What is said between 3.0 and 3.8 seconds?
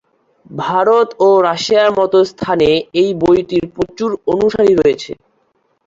এই বইটির